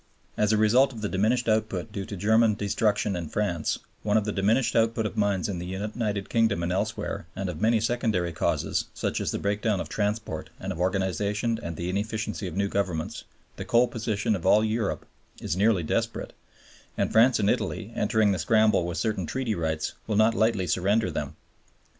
[0.35, 4.31] As a result of the diminished output due to German destruction in France, of the
[4.31, 8.85] diminished output of mines in the United Kingdom and elsewhere, and of many secondary causes,
[8.95, 13.25] such as the breakdown of transport and of organization and the inefficiency of new governments,
[13.57, 15.05] the coal position of all Europe
[15.39, 16.33] is nearly desperate;
[16.97, 21.11] and France and Italy, entering the scramble with certain Treaty rights, will not lightly surrender
[21.11, 21.35] them.